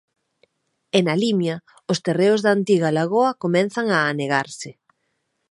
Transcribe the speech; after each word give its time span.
E 0.97 0.99
na 1.05 1.15
Limia, 1.23 1.55
os 1.91 2.01
terreos 2.05 2.41
da 2.45 2.51
antiga 2.57 2.93
Lagoa 2.97 3.31
comezan 3.43 3.87
a 3.97 3.99
anegarse. 4.13 4.69